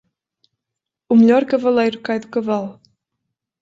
O 1.07 1.15
melhor 1.15 1.45
cavaleiro 1.45 2.01
cai 2.05 2.19
do 2.19 2.27
cavalo. 2.35 2.71